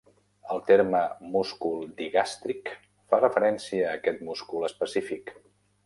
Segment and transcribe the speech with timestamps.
[0.53, 1.01] El terme
[1.35, 2.73] "múscul digàstric"
[3.13, 5.37] fa referència a aquest múscul específic.